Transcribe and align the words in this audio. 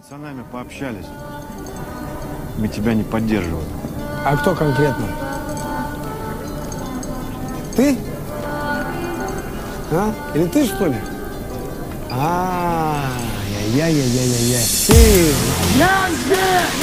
пацанами 0.00 0.44
пообщались. 0.52 1.06
Мы 2.56 2.68
тебя 2.68 2.94
не 2.94 3.02
поддерживаем. 3.02 3.66
А 4.24 4.36
кто 4.36 4.54
конкретно? 4.54 5.06
Ты? 7.74 7.98
А? 9.90 10.14
Или 10.34 10.46
ты, 10.46 10.66
что 10.66 10.86
ли? 10.86 10.94
А, 12.12 13.06
я-я-я-я-я. 13.74 14.60
Ты! 14.86 15.32
Я 15.76 16.08
здесь! 16.10 16.76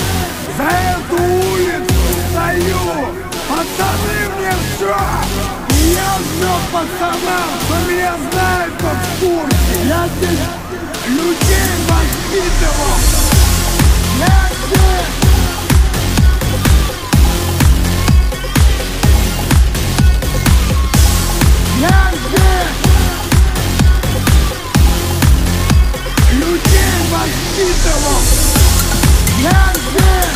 За 0.58 0.64
эту 0.64 1.24
улицу 1.24 1.96
стою! 2.32 3.14
Пацаны 3.48 4.18
мне 4.38 4.54
все! 4.76 4.96
И 5.70 5.94
я 5.94 6.18
знал 6.36 6.60
пацанам, 6.74 7.50
что 7.64 7.92
меня 7.92 8.14
знают 8.30 8.74
как 8.82 8.98
воспитывал! 27.26 28.22
Я 29.42 29.74
здесь! 29.76 30.36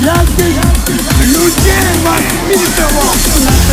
Я 0.00 0.24
здесь! 0.26 0.64
Людей 1.24 1.88
воспитывал! 2.04 3.63